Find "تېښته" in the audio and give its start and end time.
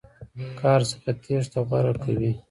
1.23-1.59